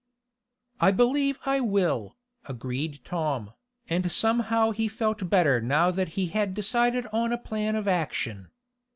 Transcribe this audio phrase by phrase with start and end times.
[0.79, 3.53] "I believe I will," agreed Tom,
[3.87, 8.49] and somehow he felt better now that he had decided on a plan of action.